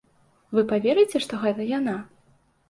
[0.57, 1.95] Вы паверыце, што гэта яна?